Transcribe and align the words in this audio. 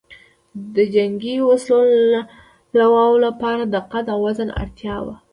د 0.75 0.77
جنګي 0.95 1.35
وسلو 1.47 1.79
لواو 2.79 3.13
لپاره 3.25 3.63
د 3.73 3.75
قد 3.91 4.05
او 4.13 4.19
وزن 4.27 4.49
اړتیاوې 4.61 5.15